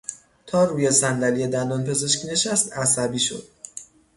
[0.45, 3.47] تا روی صندلی دندانپزشک نشست، عصبی شد.